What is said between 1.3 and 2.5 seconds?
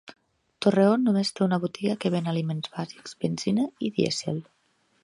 té una botiga que ven